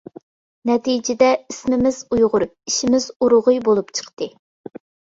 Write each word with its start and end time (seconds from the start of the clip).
نەتىجىدە 0.69 1.27
«ئىسمىمىز 1.35 2.01
ئۇيغۇر، 2.17 2.49
ئىشىمىز 2.49 3.09
ئۇرغۇي» 3.15 3.65
بولۇپ 3.71 3.97
چىقتى. 4.01 4.35